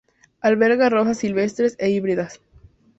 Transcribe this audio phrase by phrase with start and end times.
[0.39, 2.41] Alberga rosas silvestres e híbridas.